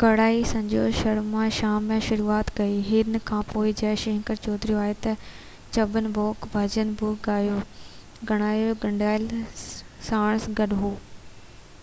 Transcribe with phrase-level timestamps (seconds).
[0.00, 4.94] ڳائڻي سنجو شرما شام جي شروعات ڪئي هن کانپوءِ جئہ شنڪر چوڌري آيو
[5.78, 7.56] ڇپن ڀوگ ڀڄن بہ ڳايو
[8.30, 9.26] ڳائڻو کنڊيلوال
[10.10, 10.92] ساڻس گڏ هو